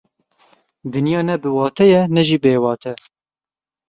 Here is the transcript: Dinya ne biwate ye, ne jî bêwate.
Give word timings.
Dinya 0.91 1.21
ne 1.25 1.35
biwate 1.41 1.85
ye, 1.91 2.01
ne 2.13 2.21
jî 2.27 2.37
bêwate. 2.43 2.91